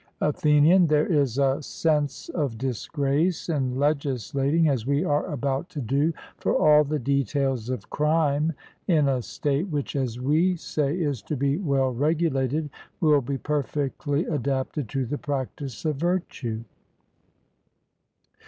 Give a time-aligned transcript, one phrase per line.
[0.19, 6.11] ATHENIAN: There is a sense of disgrace in legislating, as we are about to do,
[6.37, 8.51] for all the details of crime
[8.87, 12.69] in a state which, as we say, is to be well regulated and
[12.99, 16.63] will be perfectly adapted to the practice of virtue.